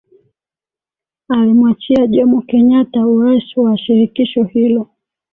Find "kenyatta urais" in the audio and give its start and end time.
2.41-3.57